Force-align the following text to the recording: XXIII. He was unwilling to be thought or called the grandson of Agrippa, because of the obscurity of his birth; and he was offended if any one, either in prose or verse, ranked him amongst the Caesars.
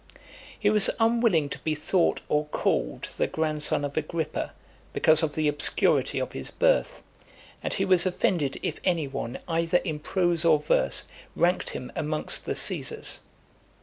XXIII. 0.09 0.21
He 0.61 0.69
was 0.71 0.89
unwilling 0.99 1.47
to 1.49 1.59
be 1.59 1.75
thought 1.75 2.21
or 2.27 2.45
called 2.45 3.03
the 3.19 3.27
grandson 3.27 3.85
of 3.85 3.95
Agrippa, 3.95 4.51
because 4.93 5.21
of 5.21 5.35
the 5.35 5.47
obscurity 5.47 6.17
of 6.17 6.31
his 6.31 6.49
birth; 6.49 7.03
and 7.61 7.71
he 7.75 7.85
was 7.85 8.07
offended 8.07 8.57
if 8.63 8.79
any 8.83 9.07
one, 9.07 9.37
either 9.47 9.77
in 9.77 9.99
prose 9.99 10.43
or 10.43 10.57
verse, 10.59 11.03
ranked 11.35 11.69
him 11.69 11.91
amongst 11.95 12.45
the 12.47 12.55
Caesars. 12.55 13.19